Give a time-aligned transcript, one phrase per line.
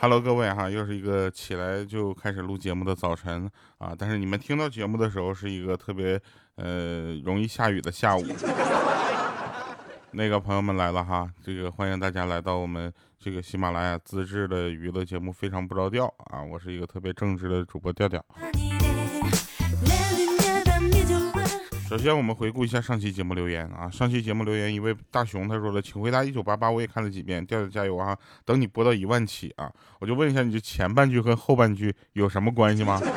[0.00, 3.92] Hello，各位哈，又是一个起来就开始录节目的早晨啊！
[3.98, 6.20] 但是你们听到节目的时候是一个特别
[6.54, 8.24] 呃容易下雨的下午。
[10.12, 16.40] 那个朋友们来了哈，这个欢迎大家来到我们这个喜马拉雅自制的娱乐节目《非常不着调》啊！
[16.44, 18.24] 我是一个特别正直的主播调调。
[21.98, 23.90] 首先，我们回顾一下上期节目留言啊。
[23.90, 28.16] 上期节目留言一位大熊，他说了，请回答一九八八，我也看了几遍，调调加油啊！
[28.44, 33.02] 等你播到一万起啊，我就问一下，你这前半句和后半句有什么关系吗？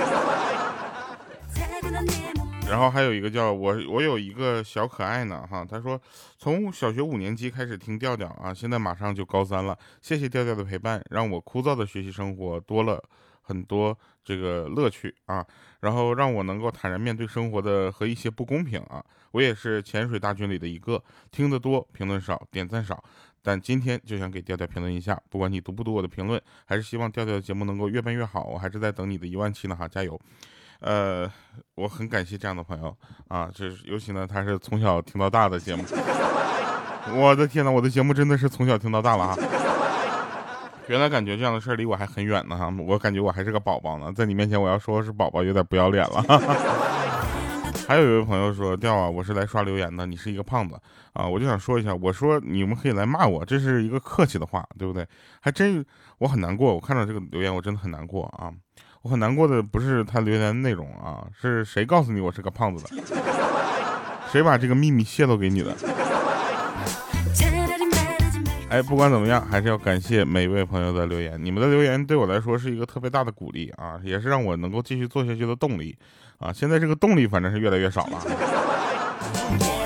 [2.68, 6.02] 然后还有一个叫我，我有一个小可爱呢哈，他说
[6.40, 13.04] 从小学五年级开始听调调啊，现在马上就高三了，谢谢调调的陪伴，让我枯燥的学习生活多了。
[13.52, 15.46] 很多这个乐趣啊，
[15.82, 19.04] 然后让我能够坦然面对生活的和一些不公平啊。
[19.32, 23.04] 我也是潜水大军里的一个，听得多，评论少，点赞少。
[23.44, 28.46] 但今天就想给调调评论一下，不管你读不读我的评论，还是希望调调的节目能够越办越好。
[28.46, 30.18] 我还是在等你的一万期呢哈，加油！
[30.80, 31.30] 呃，
[31.76, 32.96] 我很感谢这样的朋友
[33.28, 35.84] 啊，这尤其呢他是从小听到大的节目。
[37.14, 39.71] 我的天呐，我的节目真的是从小听到大了哈。
[40.88, 46.24] 原来感觉这样的事儿离我还很远呢哈，我感觉我还是个宝宝呢，在你面前我要说是宝宝有点不要脸了。
[47.88, 50.80] 还有一位朋友说掉啊，我是来刷留言的，你是一个胖子
[51.14, 55.06] 啊，我就想说一下，我说你们可以来骂我，这是一个客气的话，对不对？
[55.42, 55.86] 还真
[56.20, 58.52] 我很难过，我看到这个留言我真的很难过啊，
[59.02, 63.04] 我很难过的不是他留言内容啊，是谁告诉你我是个胖子的？
[64.32, 65.76] 谁把这个秘密泄露给你的？
[68.72, 71.38] 哎，不管怎么样，还是要感谢每一位朋友的留言。
[71.44, 75.94] 你们的留言对我来说是一个特别大的鼓励啊，也是让我能够继续做下去的动力
[76.40, 76.54] 啊。
[76.54, 78.22] 现在这个动力反正是越来越少了。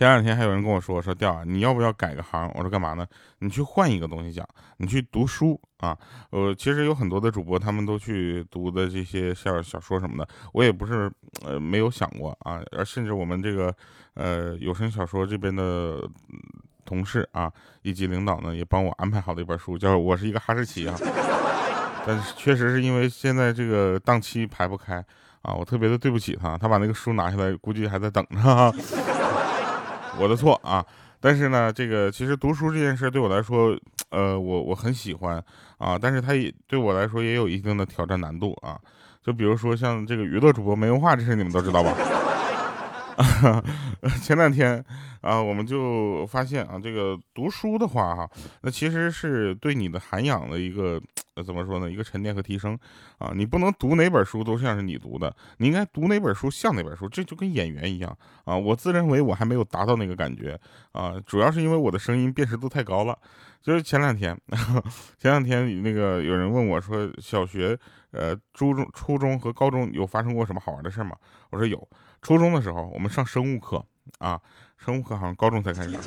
[0.00, 2.50] 前两天还有人跟我说说调啊，你要不要改个行？
[2.54, 3.06] 我说干嘛呢？
[3.40, 5.94] 你去换一个东西讲，你去读书啊。
[6.30, 11.12] 呃，其实有很多的主播他们都去读的这些小小说什么的，我也不是
[11.44, 12.62] 呃没有想过啊。
[12.72, 13.70] 而甚至我们这个
[14.14, 16.00] 呃有声小说这边的
[16.86, 20.96] 同事啊以及领导呢，也帮我安排好了一本书，叫《我是一个哈士奇》啊。
[22.06, 25.04] 但是确实是因为现在这个档期排不开
[25.42, 28.74] 啊，我特别的对不起他，他把那个书拿下来，估计还在等着。
[30.18, 30.84] 我的错啊，
[31.20, 33.78] 但是呢，这个其实读书这件事对我来说，
[34.10, 35.42] 呃，我我很喜欢
[35.78, 38.78] 啊，但是它也对我来说也有一定的挑战难度啊，
[39.24, 41.94] 就比如说像这个娱乐主播没文化这事，你们都知道吧？
[44.22, 44.82] 前两天
[45.20, 48.30] 啊，我们就发现啊，这个读书的话哈，
[48.62, 51.00] 那其实是对你的涵养的一个
[51.44, 51.90] 怎么说呢？
[51.90, 52.78] 一个沉淀和提升
[53.18, 53.32] 啊。
[53.34, 57.08] 你不能读哪本书都像是你读的，你应该读哪本书像哪本书。
[57.08, 58.56] 这就跟演员一样啊。
[58.56, 60.58] 我自认为我还没有达到那个感觉
[60.92, 63.18] 啊，主要是因为我的声音辨识度太高了。
[63.60, 64.34] 就是前两天，
[65.20, 67.78] 前两天那个有人问我说，小学、
[68.12, 71.14] 呃、初中、初中和高中有发生过什么好玩的事吗？
[71.50, 71.86] 我说有。
[72.22, 73.84] 初中的时候，我们上生物课
[74.18, 74.40] 啊，
[74.76, 75.98] 生物课好像高中才开始。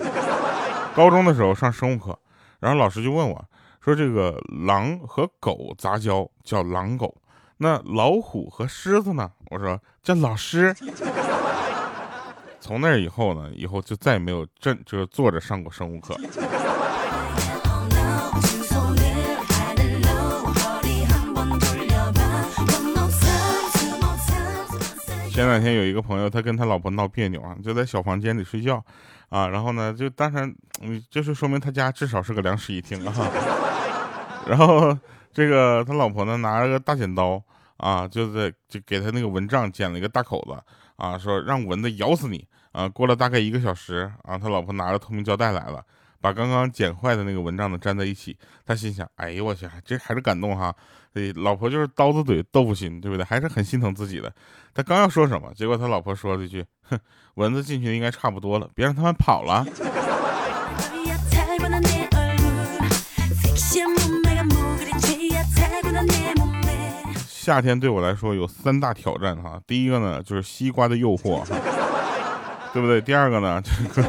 [0.96, 2.18] 高中的时候上生物课，
[2.60, 3.46] 然后老师就问我，
[3.82, 7.16] 说这个狼和狗杂交叫狼狗，
[7.58, 9.32] 那老虎和狮子呢？
[9.50, 10.76] 我说叫老师。
[12.60, 16.16] 从那以后呢，以后就再也没有正就是坐着上过生物课。
[25.34, 28.76] 前两天有一个朋友，他跟他老婆闹别扭啊，就在小房间里睡觉，
[29.30, 33.12] 啊，然后呢，就当然，嗯，就是说明他家至少是个两室一厅啊。
[34.46, 34.96] 然后
[35.34, 37.42] 这个他老婆呢，拿了个大剪刀
[37.78, 40.56] 啊，就在就给他那个蚊帐剪了一个大口子
[40.98, 42.88] 啊，说让蚊子咬死你啊。
[42.88, 45.84] 过了大概一个小时啊，他老婆拿着透明胶带来了。
[46.24, 50.74] 把刚刚剪坏的那个蚊帐呢粘在一起，他心想：哎呦我去，这还是感动哈！
[51.16, 53.26] 哎，老婆就是刀子嘴豆腐心，对不对？
[53.26, 54.34] 还是很心疼自己的。
[54.74, 56.98] 他刚要说什么，结果他老婆说了一句：哼，
[57.34, 59.66] 蚊子进去应该差不多了，别让他们跑了。
[67.28, 71.46] 夏天对我来说有三大挑战哈，第一个呢就是西瓜的诱惑，
[72.72, 73.02] 对不对？
[73.02, 74.02] 第二个呢，就是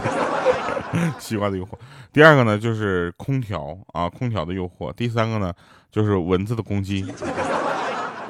[1.18, 1.70] 西瓜的诱惑。
[2.12, 4.92] 第二个呢，就是空调啊，空调的诱惑。
[4.92, 5.52] 第三个呢，
[5.90, 7.04] 就是蚊子的攻击。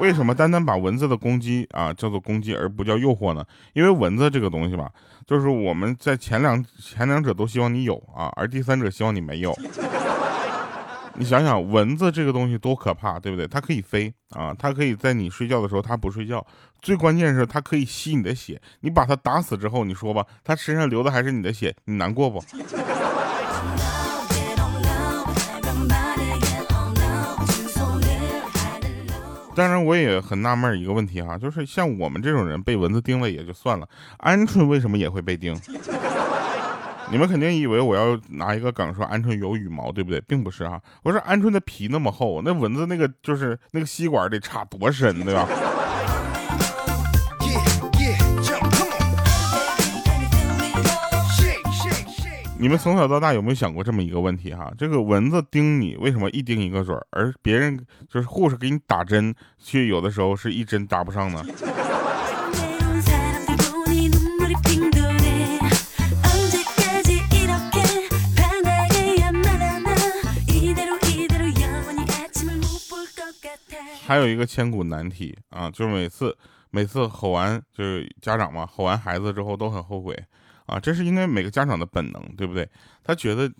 [0.00, 3.44] 为什么单单把蚊子的攻击啊叫做攻击，而不叫诱惑呢？
[3.74, 4.90] 因为蚊子这个东西吧，
[5.24, 9.56] 就是我们在前两前两者都希望你有啊，而第三者希望你没有。
[11.16, 13.46] 你想想，蚊子这个东西多可怕，对不对？
[13.46, 16.44] 它可以飞啊，它可以在你睡觉的时候它不睡觉。
[16.82, 18.60] 最关键是它可以吸你的血。
[18.80, 22.42] 你把它打死之后，你说吧，它身上流的还是你的血，你难过不？
[29.54, 33.88] 当然，我也很纳闷一个问题哈，就是像我们这种人被蚊子叮了也就算了，
[34.18, 35.54] 鹌鹑为什么也会被叮？
[37.14, 40.20] 你们肯定以为我要拿一个梗说鹌鹑有羽毛，对不对？
[40.22, 45.46] 并不是哈，我说鹌鹑的皮那么厚，那蚊子那个就是那个吸管得插多深，对吧？
[52.58, 54.72] 你们从小到大有没有想过这么一个问题哈？
[54.76, 57.78] 这个蚊子叮你，为什么一叮一个准儿，而别人
[58.08, 59.32] 就是护士给你打针，
[59.62, 61.44] 却有的时候是一针打不上呢？
[74.06, 76.36] 还有一个千古难题啊，就是每次
[76.70, 80.16] 每次吼完，就是家长嘛，吼完孩子之后都很后悔。
[80.66, 82.66] 啊，这是应该每个家长的本能，对不对？
[83.02, 83.52] 他觉得，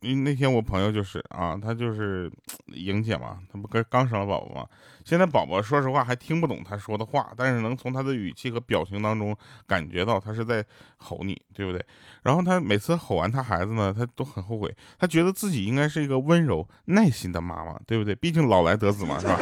[0.00, 2.30] 那天我朋友就是啊，他就是
[2.66, 4.66] 莹姐嘛，他不刚刚生了宝宝嘛，
[5.02, 9.34] 现在宝宝说实话还听不懂他说的话，但是能从他的语气和表情当中
[9.66, 10.62] 感觉到他是在
[10.98, 11.82] 吼你，对不对？
[12.22, 18.14] 然后他每次吼完他孩子呢，他都很后悔，他觉得自己应该是一个温柔耐心的妈妈，对不对？
[18.14, 19.38] 毕竟老来得子嘛，是吧？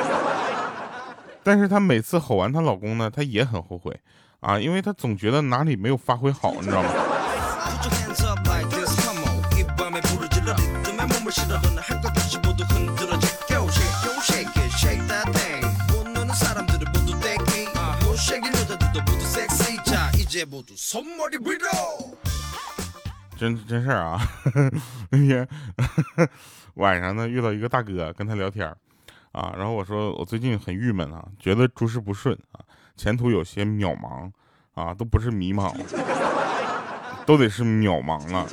[1.49, 3.99] 但是她每次吼完她老公呢，她也很后悔。
[4.41, 6.91] 啊，因为她总觉得哪里没有发挥好， 你知道吗？
[23.39, 24.21] 真真事儿啊！
[25.11, 25.49] 那天
[26.75, 28.67] 晚上呢，遇到一个大哥，跟他聊天
[29.33, 32.61] 啊，然后我说我最近很郁闷啊，觉得诸事不顺啊。
[32.97, 34.31] 前途有些渺茫
[34.75, 35.73] 啊，都不是迷茫，
[37.25, 38.47] 都得是渺茫了，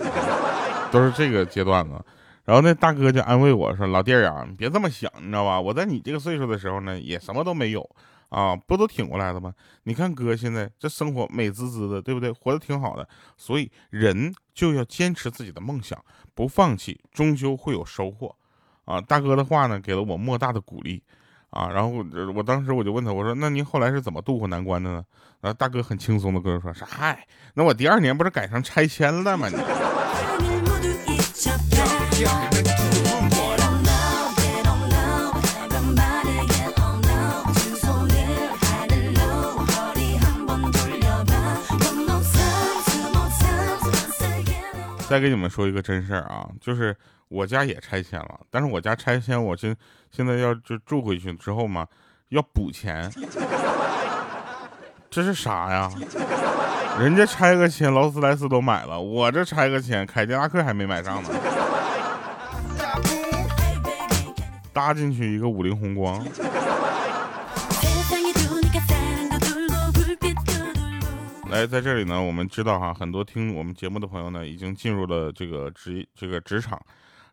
[0.92, 2.06] 都是这个阶段了。
[2.44, 5.60] 然后那大哥就安慰我说：“老弟儿啊，你别这么想，你知道吧？
[5.60, 7.90] 我在你这个岁数的时候呢，也什么都没有
[8.30, 9.52] 啊，不都挺过来的吗？
[9.84, 12.32] 你看哥现在这生活美滋滋的，对不对？
[12.32, 13.10] 活得挺好的。
[13.36, 16.00] 所以人就要坚持自己的梦想，
[16.36, 18.36] 不放弃，终究会有收获。
[18.86, 21.04] 啊，大哥的话呢，给了我莫大的鼓励。”
[21.52, 22.04] 啊，然后我
[22.36, 25.02] 我当时我就问他，我说那您后来是怎么度过难关的呢？
[25.40, 29.48] 然后大哥很轻松的跟我说，说嗨，那我第二年不是赶上拆迁了吗？
[29.48, 29.56] 你
[45.08, 46.94] 再给你们说一个真事儿啊，就是
[47.28, 49.76] 我家也拆迁了，但是我家拆迁，我现
[50.12, 51.88] 现在要就住回去之后嘛，
[52.30, 53.12] 要补钱，
[55.10, 55.92] 这是啥呀？
[57.00, 61.30] 人家拆个迁，劳斯莱斯都买了，我这拆个迁，凯迪拉克还没买上呢，
[64.72, 66.26] 搭进去一个五菱宏光。
[71.50, 76.80] 来，在这里呢，我们知道哈，很多听我们节目的朋友呢，已经进入了这个职这个职场，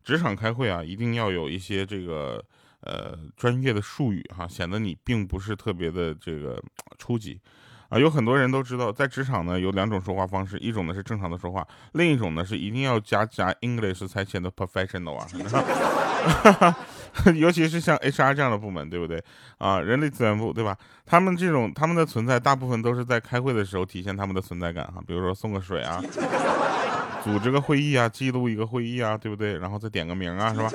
[0.02, 2.44] 职场开会啊，一定要有一些这个
[2.80, 6.62] 呃专业的术语哈，显得你并不是特别的这个
[6.99, 7.40] 初级。
[7.88, 15.26] 啊，有很多人都知道，在职场呢有两种说话方式，一种呢是正常的说话，另一种呢是一定要加加 English 才显得 professional 啊。
[17.37, 19.23] 尤其是像 HR 这样的部门，对不对？
[19.59, 20.76] 啊，人力资源部，对吧？
[21.04, 24.95] 他们这种他们的存在，大部分都是在开会的时候体现他们的存在感哈。
[25.07, 26.02] 比如说送个水啊，
[27.23, 29.59] 组织个会议啊，记录一个会议啊，对不对？
[29.59, 30.71] 然后再点个名啊，是吧？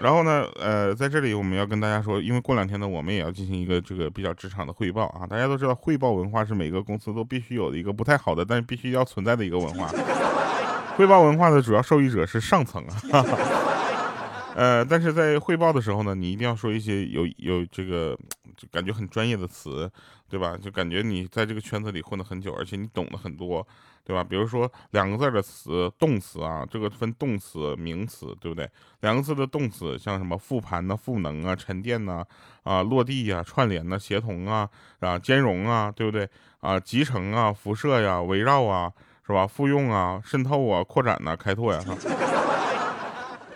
[0.00, 5.26] 然后呢，呃，在这里我们要跟大家说，因为过两天呢，我们也要进行一个这个比较职场的汇报啊。
[5.26, 9.88] 大家都知道，汇报文化是每个公司都必须有的一个不太好的，但是必须要存在的一个文化。
[10.96, 13.24] 汇报文化的主要受益者是上层啊。
[14.54, 18.18] 呃，但是在汇报的时候呢，你一定要说一些有有这个
[18.56, 19.90] 就感觉很专业的词，
[20.28, 20.56] 对吧？
[20.60, 23.66] 就感觉你在这个圈子里混了很久，而且你懂得很多，
[24.04, 24.22] 对吧？
[24.22, 28.68] 比如说两个字的词，动词啊，这个分动词、名词，对不对？
[29.00, 32.24] 两个字的动词，像什么复盘呐、赋能啊、沉淀呐、
[32.64, 36.28] 啊落地呀、串联呐、协同啊、啊兼容啊，对不对？
[36.60, 38.92] 啊集成啊、辐射呀、围绕啊，
[39.26, 39.46] 是吧？
[39.46, 41.80] 复用啊、渗透啊、扩展呐、开拓呀。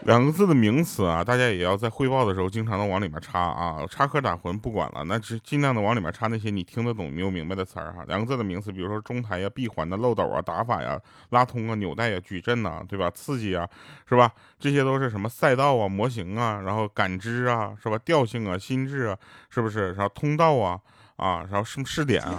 [0.04, 8.04] 两个字的名词啊，大家也要在汇报的时候经常的往里面插啊，插科打诨不管了，那只尽量的往里面插那些你听得懂、没有明白的词儿哈。
[8.06, 13.10] 两个字的名词，比如说中台呀、闭环的漏斗啊、打法呀、拉通啊、纽带呀、矩阵呐，对吧？
[13.10, 13.66] 刺激啊，
[14.06, 14.30] 是吧？
[14.58, 17.98] 这些都是什么赛道啊、模型啊，然后感知啊，是吧？
[18.04, 19.16] 调性啊、心智啊，
[19.48, 19.94] 是不是？
[19.94, 20.78] 然后通道啊，
[21.16, 22.38] 啊，然后什么试点啊。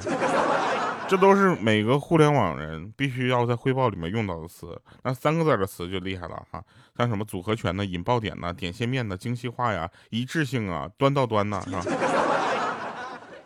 [1.07, 4.79] 这都是每个互联网人必须要在汇报里面用到的词。
[5.03, 6.63] 那三个字的词就厉害了哈，
[6.97, 11.83] 像什么组合拳呢、引爆点呢、点线面的精细化呀、一致性啊、端到端呐，是吧？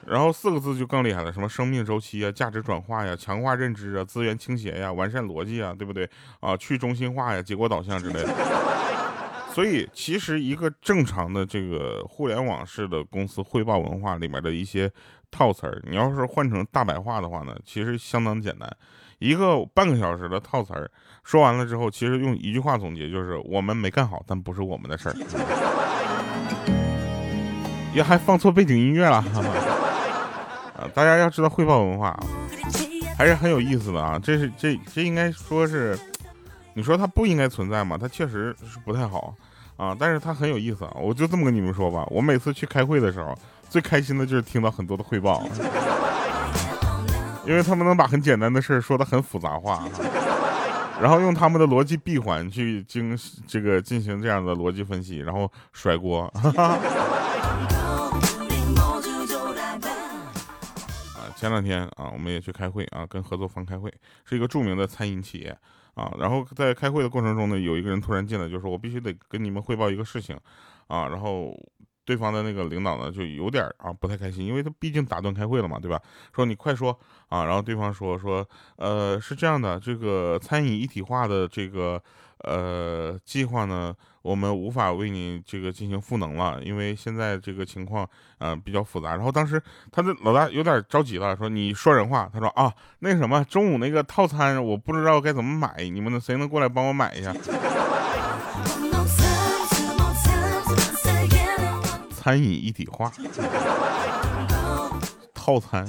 [0.08, 6.58] 然后四个字就更厉害了，什么生命周期啊、价值转化呀、强化认知啊、资源倾斜呀、完善逻辑啊，对不对啊？
[6.58, 8.34] 去中心化呀、结果导向之类的。
[9.54, 14.90] 所以，其实一个正常的这个互联网式的公司汇报文化里面的一些
[15.32, 18.70] 套词儿，你要是换成大白话的话呢，其实相当简单。
[19.18, 20.90] 一个半个小时的套词儿
[21.24, 25.16] 说完了之后，其实用一句话总结就是：我们没干好，但不是我们的事儿。
[27.94, 29.18] 也还放错背景音乐了。
[30.78, 32.18] 啊，大家要知道汇报文化
[33.18, 34.18] 还是很有意思的啊。
[34.18, 36.00] 这是这这应该说是，
[36.80, 37.98] 你说它不应该存在吗？
[38.00, 39.36] 它确实是不太好
[39.76, 40.94] 啊，但是它很有意思啊。
[40.96, 43.38] 我就这么跟你们说吧，我每次去开会的时候，
[43.70, 45.46] 最开心的就是听到很多的汇报，
[47.46, 49.86] 因为他们能把很简单的事说的很复杂化，
[51.02, 56.32] 然后用他们的逻辑闭环去经这个进行这样的逻辑分析，然后甩锅。
[61.36, 63.94] 前两天啊，我们也去开会啊，跟合作方开会，
[64.24, 65.58] 是一个著名的餐饮企业
[66.00, 66.14] 啊。
[66.18, 70.38] 然后在开会的过程中呢，有一个人突然进来，就说：“我必须得跟你们汇报一个事情
[70.88, 71.54] 啊。”然后
[72.10, 76.02] 对方的那个领导呢，就有点啊不太开心，因为他毕竟打断开会了嘛，对吧？
[76.34, 76.98] 说你快说
[77.28, 77.46] 啊。
[77.46, 78.44] 然后对方说：“说
[78.78, 82.02] 呃是这样的，这个餐饮一体化的这个
[82.40, 89.12] 呃计划呢。”我们无法为你这个进行赋能了，因为现在这个情况，呃，比较复杂。
[89.12, 89.60] 然后当时
[89.94, 97.34] 他的老大有点着急了，说：“你说人话。”他说：“啊，那什么，中午那个套餐我不知道该怎么买，你们谁能过来帮我买一下？”
[102.30, 103.12] 餐饮一体化，
[105.34, 105.84] 套餐。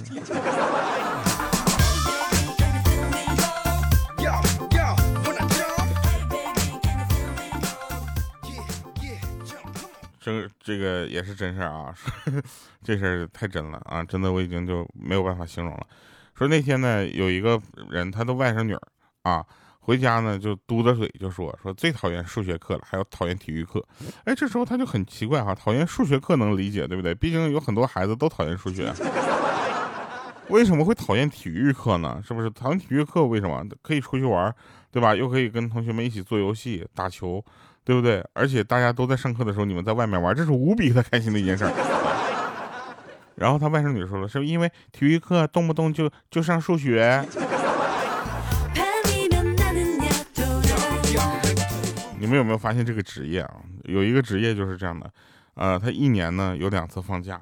[10.19, 11.95] 这这个也是真事儿啊，
[12.83, 15.87] 这事儿太真了啊，真的我已经就没有办法形容了。
[16.35, 18.81] 说那天呢，有一个人，他的外甥女儿
[19.25, 19.45] 啊，
[19.81, 23.85] 回家呢就嘟着嘴就说说最讨厌数学课了，还有讨厌体育课。
[24.25, 27.15] 哎，这时候他就很奇怪哈，讨厌数学课能理解，对不对？
[27.15, 28.93] 毕竟有很多孩子都讨厌数学，
[30.49, 32.23] 为什么会讨厌体育课呢？
[32.27, 33.25] 是不是讨厌体育课？
[33.27, 34.55] 为什么可以出去玩，
[34.91, 35.15] 对吧？
[35.15, 37.45] 又可以跟同学们一起做游戏、打球。
[37.83, 38.23] 对不对？
[38.35, 41.65] 而且大家都在上课的时候，你们在外面玩，这是无比的开心的一件事。
[43.35, 47.27] 然后他外甥女说了，是因为体育课动不动就就上数学。
[52.21, 53.55] 你们有没有发现这个职业啊？
[53.85, 55.11] 有一个职业就是这样的，
[55.55, 57.41] 呃，他一年呢有两次放假，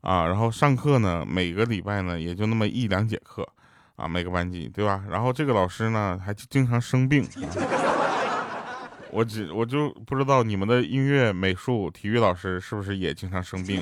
[0.00, 3.48] 啊，然后上课呢每个礼拜呢也就那么一两节课，
[3.94, 5.04] 啊，每个班级对吧？
[5.08, 7.24] 然后这个老师呢还经常生病。
[9.12, 13.80] 我只我就不知道你们的音乐、美术、体育老师是不是也经常生病？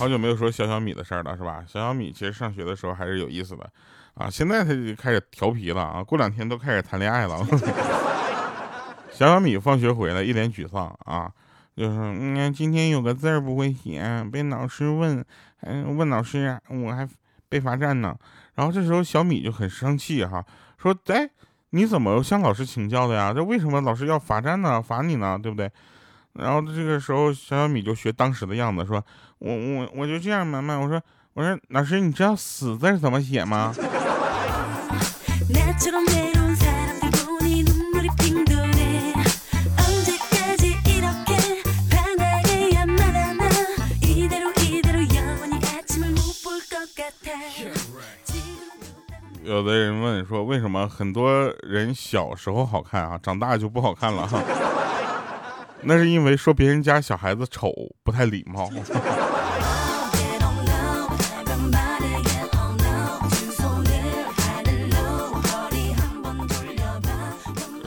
[0.00, 1.62] 好久没有说小小米的事儿了，是吧？
[1.68, 3.70] 小小米其实上学的时候还是有意思的
[4.14, 7.36] 啊，现在他就开始调皮了啊，过两天都开始谈恋爱了。
[9.12, 11.30] 小小米放学回来一脸沮丧啊，
[11.76, 15.22] 就是嗯，今天有个字儿不会写，被老师问，
[15.60, 17.06] 嗯，问老师，我还。
[17.50, 18.16] 被罚站呢，
[18.54, 20.46] 然后这时候小米就很生气哈，
[20.78, 21.28] 说：“哎，
[21.70, 23.32] 你怎么向老师请教的呀？
[23.34, 24.80] 这为什么老师要罚站呢？
[24.80, 25.68] 罚你呢，对不对？”
[26.32, 29.04] 然后这个时候小小米就学当时的样子，说
[29.38, 31.00] ：“我我我就这样，慢慢我说
[31.34, 33.74] 我说老师，你知道死字怎么写吗？”
[49.42, 54.24] 有的人问说，为什么很多人小时候好看啊，长大就不好看了？
[54.26, 54.40] 哈，
[55.82, 57.72] 那是因为说别人家小孩子丑
[58.02, 58.70] 不太礼貌。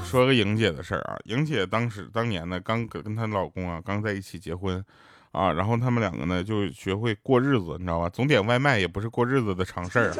[0.04, 4.84] 说个莹姐的事儿啊，莹姐当时当年呢，刚跟跟她老公啊刚在一起结婚
[5.32, 8.08] 啊，然后他们两个呢就学会过日子，你知道吧？
[8.10, 10.14] 总点外卖也不是过日子的常事儿。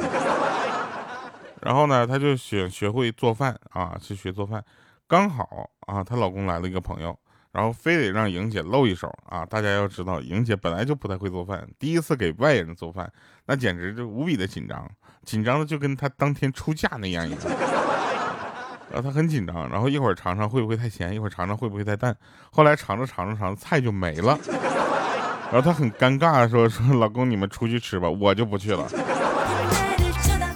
[1.62, 4.64] 然后呢，她就学学会做饭啊，去学做饭。
[5.06, 7.16] 刚好啊，她老公来了一个朋友，
[7.54, 9.46] 然后非得让莹姐露一手啊。
[9.46, 13.08] 大家要知道，莹姐本来就不太会做饭，第一次给外人做饭，
[13.46, 14.90] 那简直就无比的紧张，
[15.24, 17.40] 紧张的就跟她当天出嫁那样一样。
[18.92, 22.16] 然后她很紧张，然后一会儿尝尝会不会太咸，一会儿尝尝会不会太淡。
[22.50, 24.36] 后来尝着尝着尝着菜就没了，
[25.50, 28.86] 然后她很尴尬说说老公你们出去吃吧，我就不去了。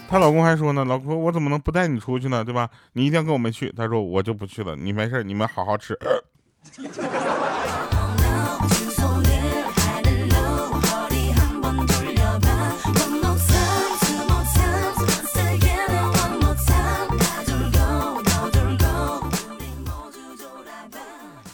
[0.08, 2.70] 她老公还说呢，老公我怎么能不带你出去呢，对吧？
[2.94, 3.70] 你一定要跟我们去。
[3.76, 5.98] 他说我就不去了，你没事，你们好好吃。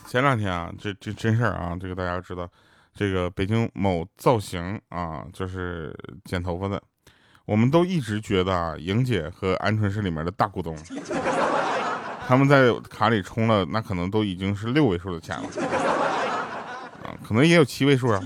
[0.06, 2.48] 前两天啊，这这真事儿啊，这个大家知道，
[2.94, 5.92] 这个北京某造型啊，就是
[6.24, 6.80] 剪头发的，
[7.46, 10.76] 我们都一直觉得啊，莹姐和鹌鹑是里面的大股东，
[12.26, 15.48] 他们在卡里充了，那可能都已经是六位数的钱了，
[17.04, 18.20] 啊，可能也有七位数啊，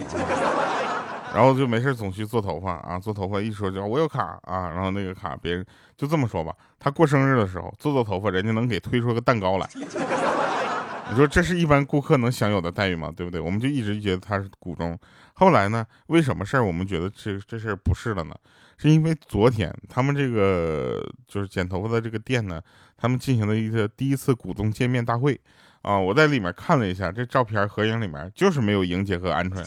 [1.35, 9.69] 然后就没事总去做头发啊，做头发一说就我有卡啊，然后那个卡别人就这么说吧，他过生日的时候做做头发，人家能给推出个蛋糕来。
[11.11, 13.11] 你说这是一般顾客能享有的待遇吗？
[13.17, 13.41] 对不对？
[13.41, 14.97] 我们就一直觉得他是股东。
[15.33, 15.87] 后来呢？
[16.09, 18.35] 为什么事儿我们觉得这这事儿不是了呢？
[18.81, 22.63] 是因为昨天他们这个就是剪头发的这个店呢，
[22.97, 25.39] 他们进行了一个第一次股东见面大会
[25.83, 25.99] 啊。
[25.99, 29.67] 我在里面看了一下这照片合影里面，就是没有莹姐和鹌鹑。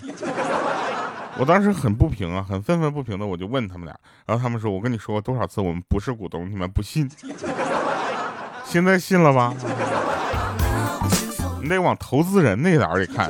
[1.38, 7.10] 我当时很不平啊，很愤愤不平的，我就问他们俩，然后他们说：“我跟你说过多少次，我们不是股东，你们不信，
[8.65, 9.53] 现在信了吧？”
[11.63, 13.30] 你得往投资人那点里看。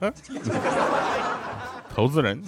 [1.94, 2.42] 投资人，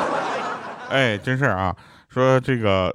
[0.90, 1.76] 哎，真事儿啊！
[2.08, 2.92] 说这个，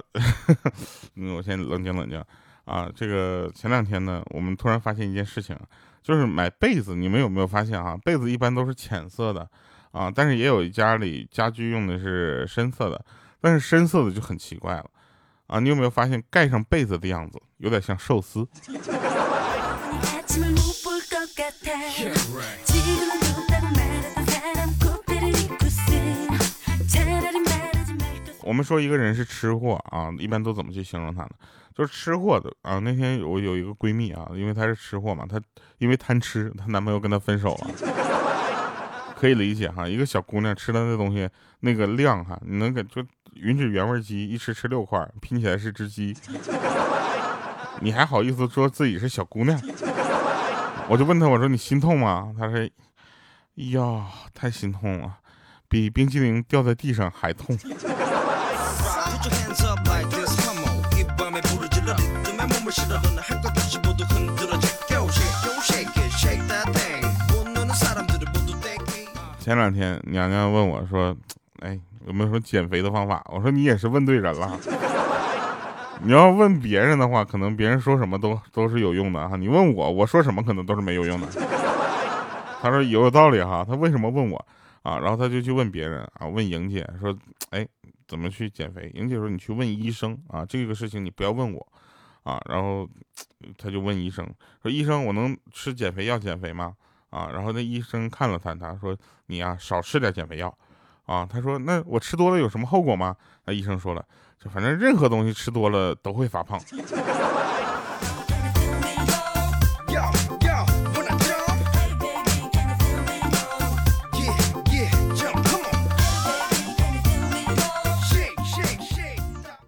[1.16, 2.22] 嗯，我先冷静冷静。
[2.64, 5.58] 啊，这个前两天呢，我们突然发现一件事情，
[6.00, 7.96] 就是买被子，你们有没有发现啊？
[8.04, 9.48] 被子一般都是浅色的，
[9.90, 13.04] 啊，但是也有一家里家居用的是深色的，
[13.40, 14.86] 但是深色的就很奇怪了，
[15.48, 18.46] 啊，你有没有发现盖上被子的样子有点像寿司？
[28.42, 31.30] 我们说一个人是吃货啊，一般都怎么去形容他呢？
[31.74, 32.78] 就是吃货的啊。
[32.80, 35.40] 那天我有一个闺蜜啊，因为她是吃货嘛，她
[35.78, 37.70] 因为贪吃，她男朋友跟她分手了。
[39.16, 43.00] 可以理解哈，一个小姑娘吃的那东西那个量哈，你能给就
[43.36, 46.12] 吮指原味鸡一吃吃六块，拼起来是只鸡，
[47.80, 49.56] 你还好意思说自己是小姑娘？
[50.88, 52.34] 我就问她，我说你心痛吗？
[52.36, 52.68] 她说，
[53.54, 55.18] 呀，太心痛了，
[55.68, 57.56] 比冰激凌掉在地上还痛。
[69.38, 71.14] 前两天娘娘问我说
[71.60, 74.58] ：“哎，有没有什么减肥的方法？”我说：“你也是问对人了。
[76.00, 79.36] 你要问别人的话，可能别人说什么都都是有用的哈。
[79.36, 81.26] 你问我，我说什么可能都是没有用的。
[82.62, 84.42] ”他说：“有道理哈。”他为什么问我
[84.82, 84.98] 啊？
[84.98, 87.14] 然后他就去问别人啊，问莹姐说
[87.50, 87.66] ：“哎，
[88.12, 91.66] 怎么去减肥？”莹姐说：“你去问医生啊，这个事情你不要问我
[92.24, 92.86] 啊。”然后
[93.56, 94.28] 他就问医生
[94.60, 96.76] 说：“医生，我能吃减肥药减肥吗？”
[97.08, 98.94] 啊，然后那医生看了他，他说
[99.28, 100.54] ：“你呀，少吃点减肥药。”
[101.06, 104.04] 啊，他说：“那我吃多了有什么后果吗？”那医生说了
[104.38, 106.60] ：“就反正任何东西吃多了都会发胖。”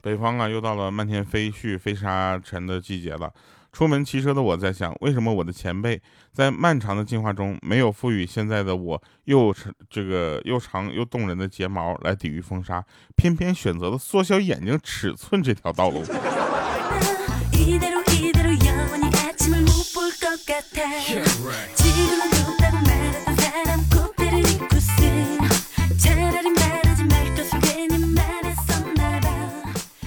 [0.05, 3.33] 北方啊，又到了漫天飞絮、飞沙尘的季节了。
[3.73, 5.99] 出门骑车的我在想，为什么我的前辈
[6.31, 12.85] 在漫长的进化中没有赋予现在的我又长这个又长又动人的睫毛来抵御风沙，
[13.17, 16.05] 偏偏选择了缩小眼睛尺寸这条道路？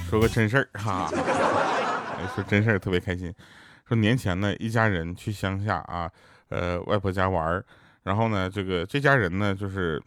[0.09, 1.09] 说个真事儿哈。
[2.35, 3.33] 说真事儿特别开心，
[3.87, 6.11] 说年前呢，一家人去乡下啊，
[6.49, 7.65] 呃，外婆家玩儿，
[8.03, 10.01] 然后呢，这个这家人呢，就是，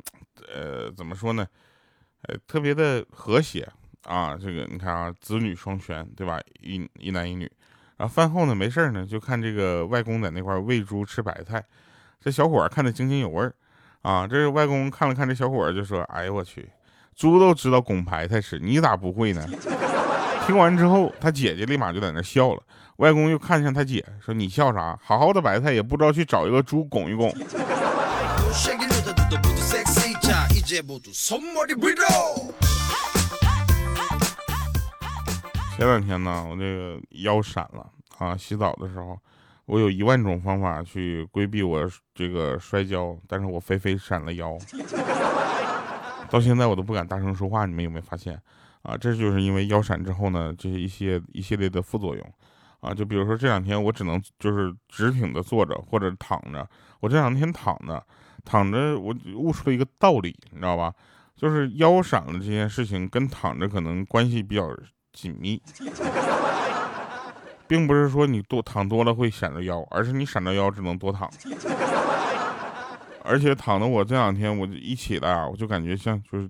[0.55, 1.47] 呃，怎么说呢，
[2.23, 3.67] 呃，特别的和谐
[4.05, 6.39] 啊，这个你看啊，子女双全，对吧？
[6.61, 7.51] 一一男一女，
[7.97, 11.65] 然后饭后呢，没事儿呢，就看这个外公在那块喂猪吃白菜，
[12.21, 13.55] 这小伙儿看得津津有味儿，
[14.03, 16.69] 啊，这外公看了看这小伙儿就说，哎呦我去，
[17.15, 19.49] 猪都知道拱白菜吃，你咋不会呢？
[20.47, 22.63] 听完之后，他姐姐立马就在那笑了。
[22.97, 24.99] 外公又看向他姐说：“你笑啥？
[25.03, 27.31] 好好的白菜也不知道去找一个猪拱一拱。”
[35.77, 37.87] 前两天呢，我这个腰闪了
[38.19, 38.37] 啊！
[38.37, 39.19] 洗澡的时候，
[39.65, 44.59] 我有一万种方法去规避我这个摔跤，但是我非非闪了腰。
[46.29, 48.39] 到现在我都不敢大声说话，你们有没有发现
[48.83, 48.97] 啊？
[48.97, 52.35] 这就是因为腰闪之后呢，这些一些一系列的副作用
[52.81, 52.95] 啊！
[52.95, 56.69] 就比如说这两天我只能就是直挺的坐着或者躺着，
[57.01, 58.05] 我这两天躺着
[58.45, 60.93] 躺着，我悟出了一个道理，你知道吧？
[61.37, 64.69] 就是腰闪了这件事情跟躺着可能关系比较。
[65.13, 65.61] 紧密，
[67.67, 71.29] 并不是说你多躺多了会闪着腰，而是你闪着腰只能多躺。
[73.25, 76.49] 而且躺的我这两天，我一起来啊，我就感觉像就是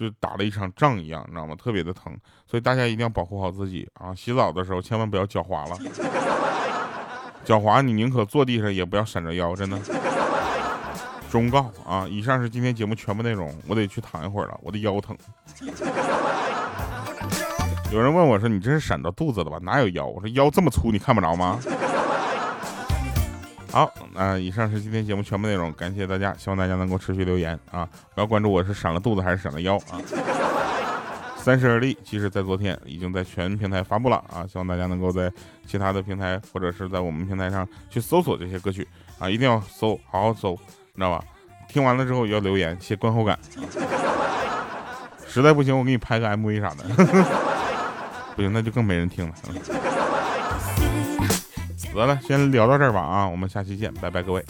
[0.00, 1.54] 就打了一场仗一样，你知道吗？
[1.54, 2.16] 特别的疼。
[2.46, 4.14] 所以大家一定要保护好自己啊！
[4.14, 5.76] 洗澡的时候千万不要脚滑了，
[7.44, 9.78] 脚滑你宁可坐地上也不要闪着腰，真的。
[11.30, 12.06] 忠告啊！
[12.08, 15.16] 以上是今天节目全部内容，我得去躺一会儿了，我的腰疼。
[17.92, 19.58] 有人问我说：“你这是闪着肚子了吧？
[19.62, 21.60] 哪有腰？”我说：“腰这么粗，你看不着吗？”
[23.70, 27.88] 好，那以上是今天节目全部内容，感谢大家，希望大家能够持续留言啊！
[28.14, 30.02] 不要关注我是闪了肚子还是闪了腰啊！
[31.36, 34.44] 三十而立，其实在昨天已经在全平台发布了啊！
[34.46, 35.32] 希望大家能够在
[35.66, 38.86] 其他的平台或者是在我们平台上去搜索这些歌曲
[39.18, 40.50] 啊，一定要搜，好好搜，
[40.94, 41.24] 你知道吧？
[41.68, 43.38] 听完了之后要留言写观后感，
[45.26, 46.84] 实在不行我给你拍个 MV 啥的。
[48.34, 49.34] 不行，那就更没人听了。
[51.94, 54.44] 得了，先聊到这儿吧啊，我们下期见，拜拜，各位。